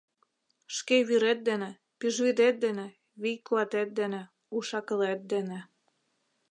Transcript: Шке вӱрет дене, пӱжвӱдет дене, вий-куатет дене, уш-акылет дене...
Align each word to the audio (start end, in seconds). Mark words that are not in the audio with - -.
Шке 0.75 0.97
вӱрет 1.07 1.39
дене, 1.49 1.69
пӱжвӱдет 1.99 2.55
дене, 2.65 2.87
вий-куатет 3.21 3.89
дене, 3.99 4.21
уш-акылет 4.55 5.21
дене... 5.33 5.59